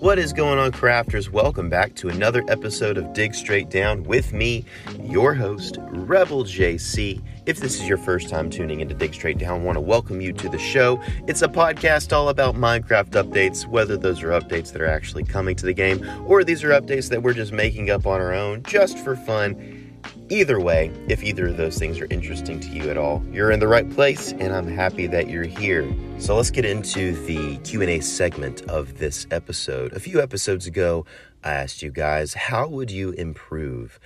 What 0.00 0.18
is 0.18 0.32
going 0.32 0.58
on, 0.58 0.72
crafters? 0.72 1.30
Welcome 1.30 1.68
back 1.68 1.94
to 1.96 2.08
another 2.08 2.42
episode 2.48 2.98
of 2.98 3.12
Dig 3.12 3.36
Straight 3.36 3.70
Down 3.70 4.02
with 4.02 4.32
me, 4.32 4.64
your 5.00 5.34
host, 5.34 5.78
Rebel 5.80 6.42
JC. 6.42 7.22
If 7.46 7.58
this 7.60 7.80
is 7.80 7.86
your 7.86 7.98
first 7.98 8.28
time 8.28 8.50
tuning 8.50 8.80
into 8.80 8.96
Dig 8.96 9.14
Straight 9.14 9.38
Down, 9.38 9.60
I 9.60 9.62
want 9.62 9.76
to 9.76 9.80
welcome 9.80 10.20
you 10.20 10.32
to 10.32 10.48
the 10.48 10.58
show. 10.58 11.00
It's 11.28 11.42
a 11.42 11.48
podcast 11.48 12.12
all 12.12 12.30
about 12.30 12.56
Minecraft 12.56 13.10
updates, 13.10 13.64
whether 13.64 13.96
those 13.96 14.24
are 14.24 14.30
updates 14.30 14.72
that 14.72 14.82
are 14.82 14.88
actually 14.88 15.22
coming 15.22 15.54
to 15.54 15.66
the 15.66 15.74
game 15.74 16.04
or 16.26 16.42
these 16.42 16.64
are 16.64 16.70
updates 16.70 17.10
that 17.10 17.22
we're 17.22 17.34
just 17.34 17.52
making 17.52 17.90
up 17.90 18.08
on 18.08 18.20
our 18.20 18.34
own 18.34 18.64
just 18.64 18.98
for 18.98 19.14
fun. 19.14 19.79
Either 20.28 20.60
way, 20.60 20.92
if 21.08 21.22
either 21.22 21.48
of 21.48 21.56
those 21.56 21.78
things 21.78 21.98
are 21.98 22.06
interesting 22.10 22.60
to 22.60 22.68
you 22.68 22.88
at 22.90 22.96
all, 22.96 23.22
you're 23.32 23.50
in 23.50 23.58
the 23.58 23.66
right 23.66 23.88
place 23.90 24.32
and 24.32 24.52
I'm 24.52 24.68
happy 24.68 25.06
that 25.08 25.28
you're 25.28 25.44
here. 25.44 25.92
So 26.18 26.36
let's 26.36 26.50
get 26.50 26.64
into 26.64 27.12
the 27.26 27.56
Q&A 27.58 28.00
segment 28.00 28.62
of 28.70 28.98
this 28.98 29.26
episode. 29.30 29.92
A 29.92 30.00
few 30.00 30.20
episodes 30.22 30.66
ago, 30.66 31.04
I 31.42 31.52
asked 31.52 31.82
you 31.82 31.90
guys, 31.90 32.34
how 32.34 32.68
would 32.68 32.90
you 32.90 33.10
improve 33.10 33.98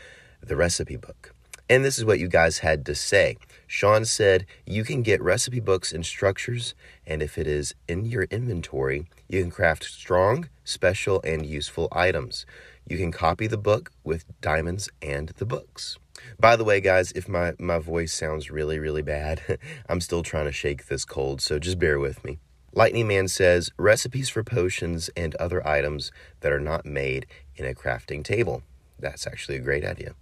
the 0.42 0.56
recipe 0.56 0.96
book? 0.96 1.34
And 1.68 1.84
this 1.84 1.98
is 1.98 2.04
what 2.04 2.18
you 2.18 2.28
guys 2.28 2.58
had 2.58 2.84
to 2.86 2.94
say. 2.94 3.38
Sean 3.66 4.04
said, 4.04 4.44
You 4.66 4.84
can 4.84 5.02
get 5.02 5.22
recipe 5.22 5.60
books 5.60 5.92
and 5.92 6.04
structures, 6.04 6.74
and 7.06 7.22
if 7.22 7.38
it 7.38 7.46
is 7.46 7.74
in 7.88 8.04
your 8.04 8.24
inventory, 8.24 9.06
you 9.28 9.40
can 9.40 9.50
craft 9.50 9.84
strong, 9.84 10.50
special, 10.62 11.22
and 11.24 11.46
useful 11.46 11.88
items. 11.90 12.44
You 12.86 12.98
can 12.98 13.12
copy 13.12 13.46
the 13.46 13.56
book 13.56 13.92
with 14.04 14.24
diamonds 14.40 14.90
and 15.00 15.30
the 15.36 15.46
books. 15.46 15.98
By 16.38 16.56
the 16.56 16.64
way, 16.64 16.80
guys, 16.80 17.12
if 17.12 17.28
my, 17.28 17.54
my 17.58 17.78
voice 17.78 18.12
sounds 18.12 18.50
really, 18.50 18.78
really 18.78 19.02
bad, 19.02 19.58
I'm 19.88 20.00
still 20.00 20.22
trying 20.22 20.46
to 20.46 20.52
shake 20.52 20.86
this 20.86 21.04
cold, 21.04 21.40
so 21.40 21.58
just 21.58 21.78
bear 21.78 21.98
with 21.98 22.24
me. 22.24 22.38
Lightning 22.72 23.06
Man 23.06 23.28
says 23.28 23.70
recipes 23.78 24.28
for 24.28 24.42
potions 24.42 25.08
and 25.16 25.34
other 25.36 25.66
items 25.66 26.10
that 26.41 26.52
are 26.52 26.60
not 26.60 26.84
made 26.84 27.26
in 27.56 27.64
a 27.64 27.74
crafting 27.74 28.24
table. 28.24 28.62
That's 28.98 29.26
actually 29.26 29.56
a 29.56 29.60
great 29.60 29.84
idea. 29.84 30.14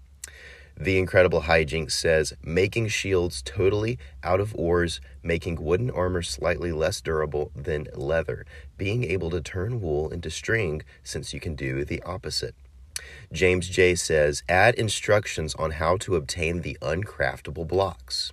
The 0.77 0.99
Incredible 0.99 1.43
Hijinks 1.43 1.93
says 1.93 2.35
making 2.43 2.89
shields 2.89 3.43
totally 3.43 3.99
out 4.23 4.41
of 4.41 4.55
ores, 4.57 5.01
making 5.23 5.63
wooden 5.63 5.91
armor 5.91 6.23
slightly 6.23 6.73
less 6.73 7.01
durable 7.01 7.53
than 7.55 7.89
leather, 7.95 8.47
being 8.77 9.05
able 9.05 9.31
to 9.31 9.41
turn 9.41 9.81
wool 9.81 10.11
into 10.11 10.31
string 10.31 10.83
since 11.05 11.33
you 11.33 11.41
can 11.41 11.55
do 11.55 11.85
the 11.85 12.03
opposite. 12.03 12.55
James 13.33 13.69
J 13.69 13.95
says, 13.95 14.43
add 14.49 14.75
instructions 14.75 15.55
on 15.55 15.73
how 15.73 15.97
to 15.99 16.17
obtain 16.17 16.61
the 16.63 16.77
uncraftable 16.83 17.67
blocks. 17.67 18.33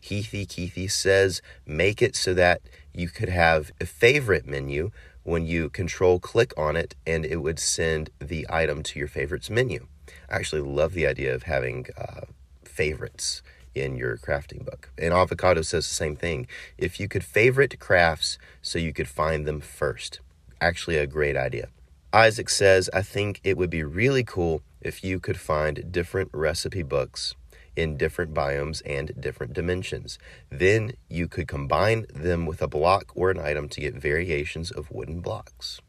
Heathy 0.00 0.46
Keithy 0.46 0.90
says, 0.90 1.42
make 1.66 2.00
it 2.00 2.16
so 2.16 2.32
that 2.34 2.62
you 2.94 3.08
could 3.08 3.28
have 3.28 3.70
a 3.80 3.86
favorite 3.86 4.46
menu 4.46 4.90
when 5.22 5.44
you 5.46 5.68
control 5.68 6.18
click 6.18 6.52
on 6.56 6.76
it 6.76 6.94
and 7.06 7.24
it 7.24 7.36
would 7.36 7.58
send 7.58 8.10
the 8.18 8.46
item 8.48 8.82
to 8.82 8.98
your 8.98 9.08
favorites 9.08 9.50
menu. 9.50 9.86
I 10.30 10.36
actually 10.36 10.62
love 10.62 10.94
the 10.94 11.06
idea 11.06 11.34
of 11.34 11.44
having 11.44 11.86
uh, 11.96 12.22
favorites 12.64 13.42
in 13.74 13.96
your 13.96 14.16
crafting 14.16 14.64
book. 14.64 14.90
And 14.98 15.12
Avocado 15.12 15.62
says 15.62 15.88
the 15.88 15.94
same 15.94 16.16
thing. 16.16 16.46
If 16.78 17.00
you 17.00 17.08
could 17.08 17.24
favorite 17.24 17.78
crafts 17.78 18.38
so 18.62 18.78
you 18.78 18.92
could 18.92 19.08
find 19.08 19.46
them 19.46 19.60
first, 19.60 20.20
actually 20.60 20.96
a 20.96 21.06
great 21.06 21.36
idea. 21.36 21.68
Isaac 22.12 22.48
says, 22.48 22.90
I 22.92 23.02
think 23.02 23.40
it 23.44 23.56
would 23.56 23.70
be 23.70 23.84
really 23.84 24.24
cool 24.24 24.62
if 24.80 25.04
you 25.04 25.20
could 25.20 25.38
find 25.38 25.92
different 25.92 26.30
recipe 26.32 26.82
books 26.82 27.34
in 27.76 27.96
different 27.96 28.34
biomes 28.34 28.82
and 28.84 29.12
different 29.18 29.52
dimensions. 29.52 30.18
Then 30.50 30.94
you 31.08 31.28
could 31.28 31.46
combine 31.46 32.06
them 32.12 32.46
with 32.46 32.60
a 32.60 32.68
block 32.68 33.12
or 33.14 33.30
an 33.30 33.38
item 33.38 33.68
to 33.68 33.80
get 33.80 33.94
variations 33.94 34.70
of 34.70 34.90
wooden 34.90 35.20
blocks. 35.20 35.80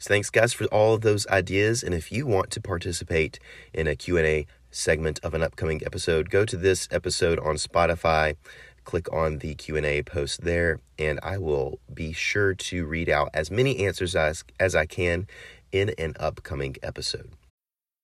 So 0.00 0.08
thanks 0.08 0.30
guys 0.30 0.54
for 0.54 0.64
all 0.68 0.94
of 0.94 1.02
those 1.02 1.26
ideas 1.26 1.82
and 1.82 1.92
if 1.92 2.10
you 2.10 2.26
want 2.26 2.50
to 2.52 2.60
participate 2.62 3.38
in 3.74 3.86
a 3.86 3.94
Q&A 3.94 4.46
segment 4.70 5.20
of 5.22 5.34
an 5.34 5.42
upcoming 5.42 5.82
episode, 5.84 6.30
go 6.30 6.46
to 6.46 6.56
this 6.56 6.88
episode 6.90 7.38
on 7.38 7.56
Spotify, 7.56 8.36
click 8.84 9.12
on 9.12 9.40
the 9.40 9.54
Q&A 9.56 10.02
post 10.02 10.40
there 10.40 10.80
and 10.98 11.20
I 11.22 11.36
will 11.36 11.80
be 11.92 12.14
sure 12.14 12.54
to 12.54 12.86
read 12.86 13.10
out 13.10 13.28
as 13.34 13.50
many 13.50 13.84
answers 13.84 14.16
as, 14.16 14.42
as 14.58 14.74
I 14.74 14.86
can 14.86 15.26
in 15.70 15.90
an 15.98 16.14
upcoming 16.18 16.76
episode. 16.82 17.32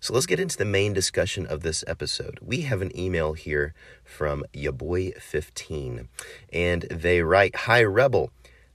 So 0.00 0.14
let's 0.14 0.26
get 0.26 0.40
into 0.40 0.56
the 0.56 0.64
main 0.64 0.92
discussion 0.92 1.46
of 1.46 1.62
this 1.62 1.84
episode. 1.86 2.38
We 2.42 2.62
have 2.62 2.82
an 2.82 2.96
email 2.98 3.32
here 3.34 3.74
from 4.04 4.44
Yaboy15, 4.52 6.08
and 6.52 6.82
they 6.82 7.22
write 7.22 7.56
Hi, 7.56 7.82
Rebel. 7.82 8.30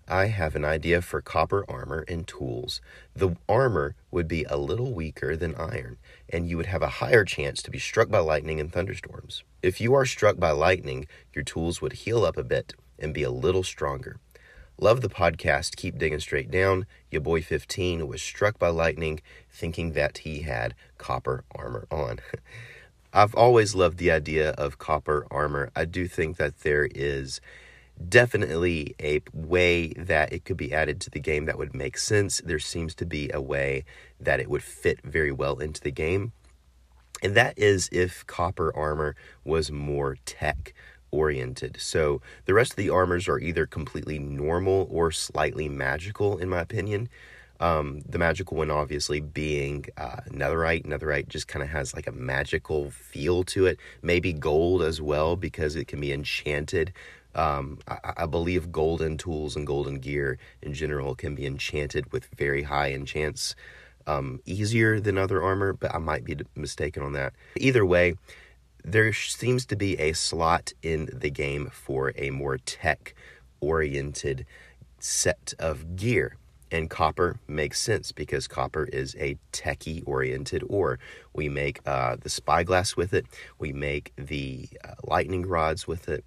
I 0.08 0.26
have 0.26 0.56
an 0.56 0.66
idea 0.66 1.02
for 1.02 1.22
copper 1.22 1.64
armor 1.70 2.04
and 2.08 2.28
tools. 2.28 2.82
The 3.16 3.38
armor 3.48 3.96
would 4.12 4.28
be 4.28 4.44
a 4.44 4.58
little 4.58 4.94
weaker 4.94 5.38
than 5.38 5.56
iron, 5.56 5.98
and 6.28 6.50
you 6.50 6.58
would 6.58 6.66
have 6.66 6.82
a 6.82 7.00
higher 7.00 7.24
chance 7.24 7.62
to 7.64 7.72
be 7.72 7.80
struck 7.80 8.10
by 8.10 8.20
lightning 8.20 8.60
and 8.60 8.72
thunderstorms. 8.72 9.44
If 9.64 9.80
you 9.80 9.94
are 9.94 10.06
struck 10.06 10.38
by 10.38 10.52
lightning, 10.52 11.08
your 11.34 11.44
tools 11.44 11.82
would 11.82 11.94
heal 11.94 12.26
up 12.26 12.38
a 12.38 12.44
bit 12.44 12.74
and 13.00 13.14
be 13.14 13.24
a 13.24 13.32
little 13.32 13.64
stronger. 13.64 14.20
Love 14.84 15.02
the 15.02 15.10
podcast. 15.10 15.76
Keep 15.76 16.00
digging 16.00 16.20
straight 16.20 16.50
down. 16.50 16.88
Your 17.12 17.22
boy 17.22 17.44
15 17.44 18.08
was 18.08 18.20
struck 18.20 18.58
by 18.58 18.70
lightning 18.70 19.22
thinking 19.52 19.92
that 19.92 20.18
he 20.20 20.40
had 20.40 20.74
copper 20.98 21.44
armor 21.54 21.86
on. 21.92 22.18
I've 23.14 23.36
always 23.36 23.76
loved 23.76 24.00
the 24.00 24.10
idea 24.10 24.50
of 24.54 24.80
copper 24.80 25.28
armor. 25.30 25.70
I 25.76 25.86
do 25.86 26.08
think 26.08 26.38
that 26.38 26.62
there 26.62 26.90
is 26.96 27.40
definitely 28.10 28.96
a 29.00 29.22
way 29.32 29.90
that 29.90 30.34
it 30.34 30.46
could 30.46 30.58
be 30.58 30.74
added 30.74 31.00
to 31.02 31.12
the 31.12 31.20
game 31.20 31.46
that 31.46 31.60
would 31.60 31.76
make 31.76 31.96
sense. 31.96 32.42
There 32.44 32.58
seems 32.58 32.96
to 32.96 33.06
be 33.06 33.30
a 33.32 33.40
way 33.40 33.86
that 34.20 34.40
it 34.40 34.50
would 34.50 34.64
fit 34.64 35.00
very 35.04 35.32
well 35.32 35.60
into 35.60 35.80
the 35.80 35.92
game. 35.92 36.32
And 37.22 37.36
that 37.36 37.56
is 37.56 37.88
if 37.92 38.26
copper 38.26 38.76
armor 38.76 39.16
was 39.44 39.72
more 39.72 40.18
tech 40.26 40.74
oriented. 41.12 41.78
So 41.80 42.22
the 42.46 42.54
rest 42.54 42.72
of 42.72 42.78
the 42.78 42.90
armors 42.90 43.28
are 43.28 43.40
either 43.40 43.66
completely 43.66 44.20
normal 44.20 44.88
or 44.90 45.12
slightly 45.12 45.70
magical, 45.70 46.38
in 46.38 46.50
my 46.50 46.62
opinion. 46.62 47.10
Um, 47.62 48.02
the 48.10 48.18
magical 48.18 48.58
one, 48.58 48.72
obviously, 48.72 49.20
being 49.20 49.86
uh, 49.96 50.22
netherite. 50.30 50.86
Netherite 50.86 51.28
just 51.28 51.48
kind 51.48 51.62
of 51.62 51.70
has 51.70 51.94
like 51.94 52.08
a 52.08 52.12
magical 52.12 52.90
feel 52.90 53.44
to 53.46 53.68
it. 53.68 53.80
Maybe 54.02 54.34
gold 54.34 54.82
as 54.82 55.00
well, 55.00 55.36
because 55.36 55.76
it 55.76 55.88
can 55.88 56.02
be 56.02 56.12
enchanted. 56.12 56.92
Um, 57.36 57.78
I, 57.88 58.14
I, 58.18 58.26
believe 58.26 58.74
golden 58.74 59.18
tools 59.18 59.56
and 59.56 59.66
golden 59.66 60.00
gear 60.00 60.38
in 60.62 60.74
general 60.74 61.16
can 61.16 61.34
be 61.34 61.46
enchanted 61.46 62.12
with 62.12 62.26
very 62.26 62.64
high 62.64 62.92
enchants. 62.92 63.56
Um, 64.08 64.42
easier 64.46 65.00
than 65.00 65.18
other 65.18 65.42
armor, 65.42 65.72
but 65.72 65.94
I 65.94 66.00
might 66.00 66.26
be 66.26 66.36
mistaken 66.56 67.04
on 67.04 67.14
that. 67.14 67.34
Either 67.56 67.86
way, 67.86 68.16
there 68.84 69.14
seems 69.14 69.66
to 69.68 69.76
be 69.76 69.98
a 70.00 70.14
slot 70.14 70.74
in 70.82 71.10
the 71.14 71.30
game 71.30 71.70
for 71.72 72.14
a 72.16 72.30
more 72.30 72.58
tech 72.58 73.14
oriented 73.60 74.46
set 75.00 75.54
of 75.60 75.96
gear. 75.96 76.38
And 76.72 76.90
copper 76.90 77.38
makes 77.48 77.82
sense 77.82 78.14
because 78.14 78.48
copper 78.48 78.86
is 78.86 79.16
a 79.20 79.38
techie 79.52 80.04
oriented 80.06 80.64
ore. 80.70 81.00
We 81.34 81.50
make 81.50 81.82
uh, 81.86 82.16
the 82.22 82.30
spyglass 82.30 82.96
with 82.96 83.14
it, 83.14 83.26
we 83.60 83.74
make 83.74 84.14
the 84.16 84.70
uh, 84.84 84.94
lightning 85.04 85.46
rods 85.46 85.86
with 85.86 86.08
it. 86.08 86.24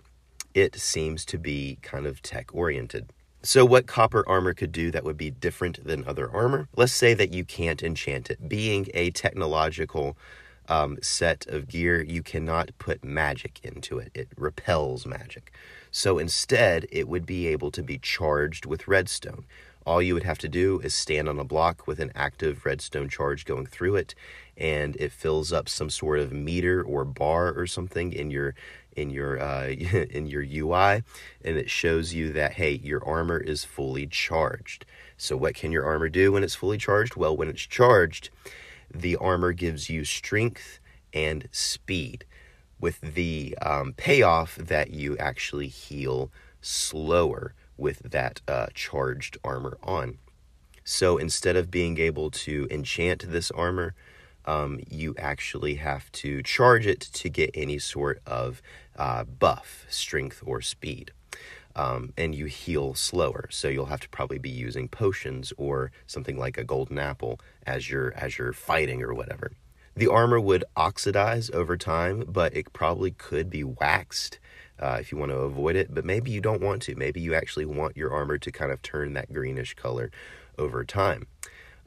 It 0.53 0.77
seems 0.77 1.25
to 1.27 1.39
be 1.39 1.79
kind 1.83 2.07
of 2.07 2.21
tech 2.21 2.55
oriented. 2.55 3.11
So, 3.43 3.65
what 3.65 3.87
copper 3.87 4.27
armor 4.27 4.55
could 4.55 4.73
do 4.73 4.91
that 4.91 5.05
would 5.05 5.19
be 5.19 5.31
different 5.31 5.85
than 5.85 6.07
other 6.07 6.31
armor? 6.31 6.69
Let's 6.77 6.93
say 6.93 7.13
that 7.15 7.33
you 7.33 7.45
can't 7.45 7.83
enchant 7.83 8.31
it. 8.31 8.49
Being 8.49 8.89
a 8.95 9.11
technological 9.11 10.17
um, 10.69 10.99
set 11.03 11.47
of 11.47 11.69
gear, 11.69 12.03
you 12.03 12.23
cannot 12.23 12.71
put 12.79 13.05
magic 13.05 13.61
into 13.63 13.99
it. 13.99 14.11
It 14.15 14.29
repels 14.37 15.07
magic. 15.07 15.53
So 15.91 16.19
instead, 16.19 16.87
it 16.91 17.09
would 17.09 17.27
be 17.27 17.47
able 17.47 17.71
to 17.71 17.83
be 17.83 17.99
charged 17.99 18.67
with 18.67 18.89
redstone. 18.89 19.45
All 19.87 20.01
you 20.01 20.15
would 20.15 20.25
have 20.25 20.39
to 20.39 20.49
do 20.49 20.81
is 20.81 20.95
stand 20.95 21.29
on 21.29 21.39
a 21.39 21.45
block 21.45 21.87
with 21.87 22.01
an 22.01 22.11
active 22.15 22.65
redstone 22.65 23.09
charge 23.09 23.45
going 23.45 23.67
through 23.67 23.97
it, 23.97 24.15
and 24.57 24.97
it 24.97 25.13
fills 25.13 25.53
up 25.53 25.69
some 25.69 25.91
sort 25.91 26.19
of 26.19 26.33
meter 26.33 26.83
or 26.83 27.05
bar 27.05 27.53
or 27.53 27.67
something 27.67 28.13
in 28.13 28.31
your 28.31 28.55
in 28.97 29.11
your 29.11 29.39
uh, 29.39 29.67
in 29.69 30.27
your 30.27 30.43
UI, 30.43 31.03
and 31.45 31.57
it 31.59 31.69
shows 31.69 32.15
you 32.15 32.33
that 32.33 32.55
hey, 32.55 32.73
your 32.73 33.05
armor 33.07 33.39
is 33.39 33.65
fully 33.65 34.07
charged. 34.07 34.87
So 35.17 35.37
what 35.37 35.55
can 35.55 35.71
your 35.71 35.85
armor 35.85 36.09
do 36.09 36.33
when 36.33 36.43
it's 36.43 36.55
fully 36.55 36.79
charged? 36.79 37.15
Well, 37.15 37.37
when 37.37 37.49
it's 37.49 37.63
charged, 37.63 38.31
the 38.93 39.17
armor 39.17 39.53
gives 39.53 39.89
you 39.89 40.05
strength 40.05 40.79
and 41.13 41.49
speed, 41.53 42.25
with 42.81 43.01
the 43.01 43.57
um, 43.63 43.93
payoff 43.97 44.57
that 44.57 44.91
you 44.91 45.17
actually 45.19 45.69
heal 45.69 46.31
slower 46.61 47.55
with 47.77 47.99
that 48.01 48.41
uh, 48.49 48.67
charged 48.75 49.39
armor 49.45 49.79
on. 49.83 50.19
So 50.85 51.17
instead 51.17 51.57
of 51.57 51.71
being 51.71 51.99
able 51.99 52.31
to 52.31 52.69
enchant 52.71 53.31
this 53.31 53.51
armor, 53.53 53.95
um, 54.45 54.81
you 54.91 55.15
actually 55.19 55.77
have 55.77 56.13
to 56.13 56.43
charge 56.43 56.87
it 56.87 57.01
to 57.01 57.29
get 57.29 57.51
any 57.55 57.79
sort 57.79 58.21
of 58.27 58.61
uh, 58.97 59.25
buff, 59.25 59.87
strength, 59.89 60.43
or 60.45 60.61
speed. 60.61 61.13
Um, 61.77 62.13
and 62.17 62.35
you 62.35 62.47
heal 62.47 62.95
slower, 62.95 63.49
so 63.51 63.69
you'll 63.69 63.87
have 63.87 64.01
to 64.01 64.09
probably 64.09 64.39
be 64.39 64.51
using 64.51 64.89
potions 64.89 65.53
or 65.57 65.91
something 66.07 66.39
like 66.39 66.57
a 66.57 66.65
golden 66.65 66.99
apple 66.99 67.41
as 67.67 67.91
you're 67.91 68.15
as 68.15 68.39
you're 68.39 68.53
fighting 68.53 69.03
or 69.03 69.13
whatever. 69.13 69.51
The 69.97 70.09
armor 70.09 70.41
would 70.41 70.65
oxidize 70.77 71.51
over 71.51 71.77
time, 71.77 72.25
but 72.29 72.57
it 72.57 72.73
probably 72.73 73.13
could 73.13 73.49
be 73.49 73.63
waxed 73.63 74.41
uh, 74.81 74.99
if 75.01 75.13
you 75.13 75.19
want 75.19 75.31
to 75.31 75.39
avoid 75.39 75.77
it. 75.77 75.95
But 75.95 76.05
maybe 76.05 76.31
you 76.31 76.41
don't 76.41 76.63
want 76.63 76.83
to. 76.83 76.97
Maybe 76.97 77.21
you 77.21 77.35
actually 77.35 77.67
want 77.67 77.97
your 77.97 78.13
armor 78.13 78.39
to 78.39 78.53
kind 78.53 78.73
of 78.73 78.83
turn 78.83 79.13
that 79.15 79.33
greenish 79.33 79.75
color 79.75 80.11
over 80.59 80.85
time. 80.85 81.27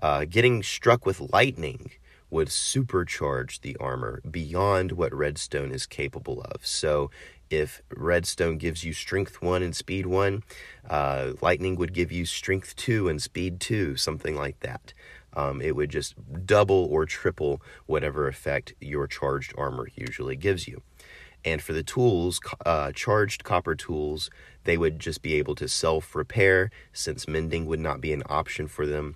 Uh, 0.01 0.25
getting 0.25 0.63
struck 0.63 1.05
with 1.05 1.19
lightning 1.33 1.91
would 2.29 2.49
supercharge 2.49 3.61
the 3.61 3.75
armor 3.77 4.21
beyond 4.29 4.91
what 4.91 5.13
redstone 5.13 5.71
is 5.71 5.85
capable 5.85 6.41
of. 6.41 6.65
So 6.65 7.09
if 7.49 7.81
redstone 7.95 8.57
gives 8.57 8.83
you 8.83 8.93
strength 8.93 9.41
1 9.41 9.63
and 9.63 9.75
speed 9.75 10.05
1, 10.05 10.43
uh, 10.89 11.33
lightning 11.41 11.75
would 11.75 11.93
give 11.93 12.11
you 12.11 12.25
strength 12.25 12.75
2 12.75 13.07
and 13.07 13.21
speed 13.21 13.59
2, 13.59 13.95
something 13.95 14.35
like 14.35 14.59
that. 14.61 14.93
Um, 15.33 15.61
it 15.61 15.75
would 15.75 15.89
just 15.89 16.15
double 16.45 16.85
or 16.85 17.05
triple 17.05 17.61
whatever 17.85 18.27
effect 18.27 18.73
your 18.79 19.07
charged 19.07 19.53
armor 19.57 19.87
usually 19.95 20.35
gives 20.35 20.67
you. 20.67 20.81
And 21.45 21.61
for 21.61 21.73
the 21.73 21.83
tools, 21.83 22.39
uh, 22.65 22.91
charged 22.93 23.43
copper 23.43 23.75
tools, 23.75 24.29
they 24.63 24.77
would 24.77 24.99
just 24.99 25.21
be 25.21 25.35
able 25.35 25.55
to 25.55 25.67
self 25.67 26.15
repair 26.15 26.71
since 26.91 27.27
mending 27.27 27.67
would 27.67 27.79
not 27.79 28.01
be 28.01 28.11
an 28.11 28.23
option 28.27 28.67
for 28.67 28.85
them 28.85 29.15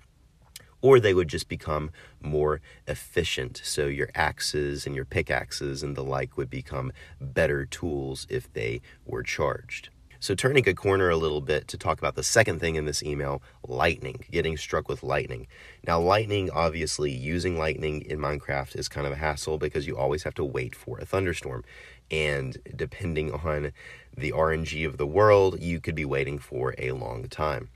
or 0.82 1.00
they 1.00 1.14
would 1.14 1.28
just 1.28 1.48
become 1.48 1.90
more 2.20 2.60
efficient. 2.86 3.62
So 3.64 3.86
your 3.86 4.10
axes 4.14 4.86
and 4.86 4.94
your 4.94 5.06
pickaxes 5.06 5.82
and 5.82 5.96
the 5.96 6.04
like 6.04 6.36
would 6.36 6.50
become 6.50 6.92
better 7.18 7.64
tools 7.64 8.26
if 8.28 8.52
they 8.52 8.82
were 9.06 9.22
charged. 9.22 9.88
So, 10.22 10.36
turning 10.36 10.68
a 10.68 10.74
corner 10.74 11.10
a 11.10 11.16
little 11.16 11.40
bit 11.40 11.66
to 11.66 11.76
talk 11.76 11.98
about 11.98 12.14
the 12.14 12.22
second 12.22 12.60
thing 12.60 12.76
in 12.76 12.84
this 12.84 13.02
email 13.02 13.42
lightning, 13.66 14.24
getting 14.30 14.56
struck 14.56 14.88
with 14.88 15.02
lightning. 15.02 15.48
Now, 15.84 15.98
lightning, 15.98 16.48
obviously, 16.48 17.10
using 17.10 17.58
lightning 17.58 18.02
in 18.02 18.20
Minecraft 18.20 18.76
is 18.76 18.88
kind 18.88 19.04
of 19.04 19.12
a 19.12 19.16
hassle 19.16 19.58
because 19.58 19.88
you 19.88 19.96
always 19.96 20.22
have 20.22 20.34
to 20.34 20.44
wait 20.44 20.76
for 20.76 21.00
a 21.00 21.04
thunderstorm. 21.04 21.64
And 22.08 22.56
depending 22.76 23.32
on 23.32 23.72
the 24.16 24.30
RNG 24.30 24.86
of 24.86 24.96
the 24.96 25.08
world, 25.08 25.60
you 25.60 25.80
could 25.80 25.96
be 25.96 26.04
waiting 26.04 26.38
for 26.38 26.76
a 26.78 26.92
long 26.92 27.28
time. 27.28 27.70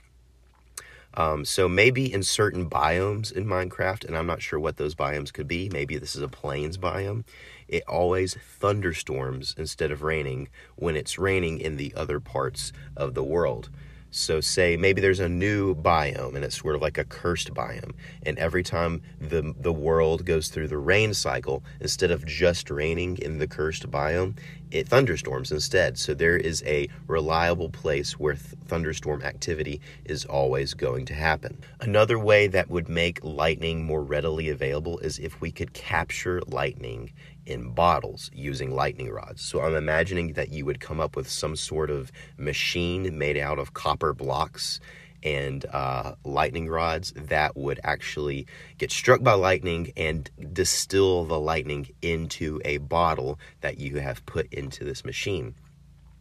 Um, 1.17 1.45
so 1.45 1.67
maybe 1.67 2.13
in 2.13 2.21
certain 2.21 2.69
biomes 2.69 3.31
in 3.31 3.45
Minecraft, 3.47 4.05
and 4.05 4.15
I'm 4.15 4.27
not 4.27 4.41
sure 4.41 4.59
what 4.59 4.77
those 4.77 4.93
biomes 4.93 5.33
could 5.33 5.47
be. 5.47 5.67
Maybe 5.67 5.97
this 5.97 6.15
is 6.15 6.21
a 6.21 6.27
plains 6.27 6.77
biome. 6.77 7.23
It 7.67 7.83
always 7.87 8.35
thunderstorms 8.35 9.55
instead 9.57 9.91
of 9.91 10.03
raining 10.03 10.47
when 10.75 10.95
it's 10.95 11.17
raining 11.17 11.59
in 11.59 11.77
the 11.77 11.91
other 11.95 12.19
parts 12.19 12.71
of 12.95 13.15
the 13.15 13.23
world. 13.23 13.69
So, 14.17 14.41
say 14.41 14.77
maybe 14.77 14.99
there's 14.99 15.19
a 15.19 15.29
new 15.29 15.75
biome 15.75 16.35
and 16.35 16.43
it's 16.43 16.59
sort 16.59 16.73
of 16.75 16.81
like 16.81 16.97
a 16.97 17.03
cursed 17.03 17.53
biome. 17.53 17.93
And 18.23 18.37
every 18.39 18.63
time 18.63 19.03
the, 19.21 19.53
the 19.59 19.71
world 19.71 20.25
goes 20.25 20.47
through 20.47 20.69
the 20.69 20.79
rain 20.79 21.13
cycle, 21.13 21.63
instead 21.79 22.09
of 22.09 22.25
just 22.25 22.71
raining 22.71 23.17
in 23.19 23.37
the 23.37 23.47
cursed 23.47 23.91
biome, 23.91 24.35
it 24.71 24.87
thunderstorms 24.87 25.51
instead. 25.51 25.99
So, 25.99 26.15
there 26.15 26.35
is 26.35 26.63
a 26.65 26.89
reliable 27.05 27.69
place 27.69 28.19
where 28.19 28.33
th- 28.33 28.55
thunderstorm 28.65 29.21
activity 29.21 29.81
is 30.05 30.25
always 30.25 30.73
going 30.73 31.05
to 31.05 31.13
happen. 31.13 31.61
Another 31.79 32.17
way 32.17 32.47
that 32.47 32.71
would 32.71 32.89
make 32.89 33.23
lightning 33.23 33.85
more 33.85 34.03
readily 34.03 34.49
available 34.49 34.97
is 34.97 35.19
if 35.19 35.39
we 35.41 35.51
could 35.51 35.73
capture 35.73 36.41
lightning 36.47 37.11
in 37.47 37.71
bottles 37.71 38.29
using 38.33 38.71
lightning 38.71 39.09
rods. 39.09 39.41
So 39.41 39.61
I'm 39.61 39.75
imagining 39.75 40.33
that 40.33 40.49
you 40.49 40.65
would 40.65 40.79
come 40.79 40.99
up 40.99 41.15
with 41.15 41.29
some 41.29 41.55
sort 41.55 41.89
of 41.89 42.11
machine 42.37 43.17
made 43.17 43.37
out 43.37 43.57
of 43.57 43.73
copper 43.73 44.13
blocks 44.13 44.79
and 45.23 45.65
uh, 45.71 46.13
lightning 46.23 46.67
rods 46.69 47.13
that 47.15 47.55
would 47.57 47.79
actually 47.83 48.45
get 48.77 48.91
struck 48.91 49.23
by 49.23 49.33
lightning 49.33 49.91
and 49.97 50.29
distill 50.53 51.25
the 51.25 51.39
lightning 51.39 51.87
into 52.01 52.61
a 52.65 52.77
bottle 52.77 53.39
that 53.61 53.79
you 53.79 53.95
have 53.95 54.25
put 54.25 54.51
into 54.53 54.83
this 54.83 55.03
machine. 55.03 55.55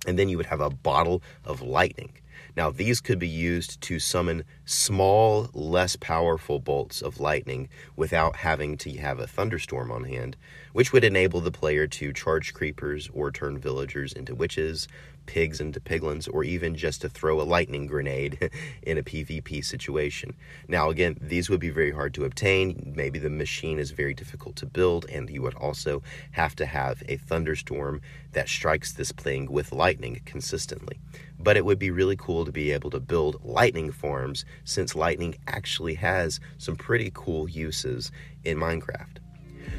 And 0.06 0.18
then 0.18 0.28
you 0.28 0.36
would 0.36 0.46
have 0.46 0.60
a 0.60 0.70
bottle 0.70 1.22
of 1.44 1.60
lightning. 1.60 2.12
Now, 2.56 2.70
these 2.70 3.00
could 3.00 3.18
be 3.18 3.28
used 3.28 3.80
to 3.82 3.98
summon 3.98 4.44
small, 4.64 5.50
less 5.52 5.96
powerful 5.96 6.58
bolts 6.58 7.02
of 7.02 7.20
lightning 7.20 7.68
without 7.96 8.36
having 8.36 8.76
to 8.78 8.96
have 8.98 9.18
a 9.18 9.26
thunderstorm 9.26 9.90
on 9.90 10.04
hand, 10.04 10.36
which 10.72 10.92
would 10.92 11.04
enable 11.04 11.40
the 11.40 11.50
player 11.50 11.86
to 11.86 12.12
charge 12.12 12.54
creepers 12.54 13.10
or 13.12 13.30
turn 13.30 13.58
villagers 13.58 14.12
into 14.12 14.34
witches, 14.34 14.88
pigs 15.26 15.60
into 15.60 15.80
piglins, 15.80 16.28
or 16.32 16.44
even 16.44 16.74
just 16.74 17.02
to 17.02 17.08
throw 17.08 17.40
a 17.40 17.42
lightning 17.42 17.86
grenade 17.86 18.50
in 18.82 18.98
a 18.98 19.02
PvP 19.02 19.64
situation. 19.64 20.34
Now, 20.68 20.90
again, 20.90 21.16
these 21.20 21.50
would 21.50 21.60
be 21.60 21.70
very 21.70 21.90
hard 21.90 22.14
to 22.14 22.24
obtain. 22.24 22.92
Maybe 22.96 23.18
the 23.18 23.30
machine 23.30 23.78
is 23.78 23.90
very 23.90 24.14
difficult 24.14 24.56
to 24.56 24.66
build, 24.66 25.06
and 25.10 25.28
you 25.28 25.42
would 25.42 25.54
also 25.54 26.02
have 26.32 26.56
to 26.56 26.66
have 26.66 27.02
a 27.08 27.16
thunderstorm 27.16 28.00
that 28.32 28.48
strikes 28.48 28.92
this 28.92 29.12
thing 29.12 29.50
with 29.50 29.72
lightning 29.72 30.20
consistently. 30.24 30.98
But 31.38 31.56
it 31.56 31.64
would 31.64 31.78
be 31.78 31.90
really 31.90 32.16
cool 32.16 32.44
to 32.44 32.52
be 32.52 32.70
able 32.70 32.90
to 32.90 33.00
build 33.00 33.44
lightning 33.44 33.92
farms 33.92 34.44
since 34.64 34.94
lightning 34.94 35.36
actually 35.46 35.94
has 35.94 36.40
some 36.58 36.76
pretty 36.76 37.10
cool 37.14 37.48
uses 37.48 38.10
in 38.44 38.58
Minecraft. 38.58 39.18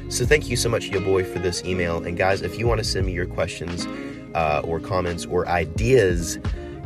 So, 0.08 0.24
thank 0.24 0.48
you 0.48 0.56
so 0.56 0.68
much, 0.68 0.86
yo 0.86 1.00
boy, 1.00 1.24
for 1.24 1.38
this 1.38 1.64
email. 1.64 2.02
And, 2.04 2.16
guys, 2.16 2.42
if 2.42 2.58
you 2.58 2.66
want 2.66 2.78
to 2.78 2.84
send 2.84 3.06
me 3.06 3.12
your 3.12 3.26
questions, 3.26 3.86
uh, 4.34 4.62
or 4.64 4.80
comments 4.80 5.26
or 5.26 5.46
ideas 5.48 6.38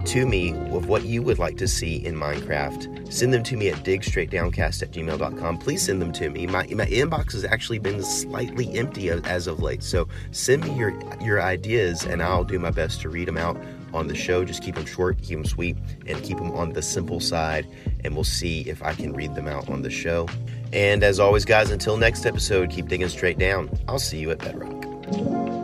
to 0.07 0.27
me 0.27 0.53
of 0.71 0.89
what 0.89 1.05
you 1.05 1.23
would 1.23 1.39
like 1.39 1.57
to 1.59 1.69
see 1.69 2.05
in 2.05 2.17
Minecraft, 2.17 3.13
send 3.13 3.33
them 3.33 3.43
to 3.45 3.57
me 3.57 3.69
at 3.69 3.85
digstraightdowncast 3.85 4.83
at 4.83 4.91
gmail.com. 4.91 5.59
Please 5.59 5.83
send 5.83 6.03
them 6.03 6.13
to 6.13 6.29
me. 6.31 6.47
My, 6.47 6.67
my 6.75 6.87
inbox 6.87 7.33
has 7.33 7.45
actually 7.45 7.79
been 7.79 8.03
slightly 8.03 8.77
empty 8.77 9.11
as 9.11 9.47
of 9.47 9.61
late. 9.61 9.83
So 9.83 10.09
send 10.31 10.65
me 10.65 10.77
your, 10.77 10.93
your 11.21 11.41
ideas 11.41 12.05
and 12.05 12.23
I'll 12.23 12.45
do 12.45 12.59
my 12.59 12.71
best 12.71 13.01
to 13.03 13.09
read 13.09 13.29
them 13.29 13.39
out 13.39 13.57
on 13.95 14.09
the 14.09 14.15
show. 14.15 14.45
Just 14.45 14.63
keep 14.63 14.75
them 14.75 14.87
short, 14.87 15.19
keep 15.23 15.39
them 15.39 15.45
sweet, 15.45 15.77
and 16.07 16.23
keep 16.23 16.39
them 16.39 16.51
on 16.53 16.73
the 16.73 16.83
simple 16.83 17.21
side. 17.21 17.67
And 18.05 18.15
we'll 18.15 18.25
see 18.25 18.63
if 18.63 18.83
I 18.83 18.95
can 18.95 19.13
read 19.13 19.35
them 19.35 19.47
out 19.47 19.69
on 19.71 19.83
the 19.83 19.91
show. 19.91 20.29
And 20.73 21.05
as 21.05 21.21
always, 21.21 21.45
guys, 21.45 21.71
until 21.71 21.97
next 21.97 22.25
episode, 22.25 22.71
keep 22.71 22.89
digging 22.89 23.09
straight 23.09 23.39
down. 23.39 23.71
I'll 23.87 23.99
see 23.99 24.19
you 24.19 24.31
at 24.31 24.39
Bedrock. 24.39 25.62